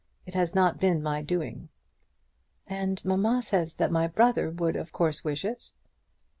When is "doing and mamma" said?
1.21-3.43